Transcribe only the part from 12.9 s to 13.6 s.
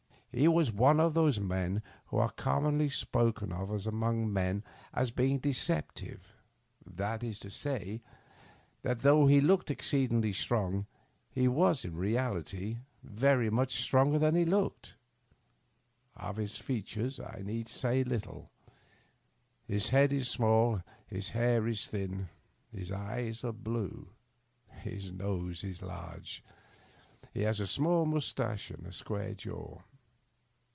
very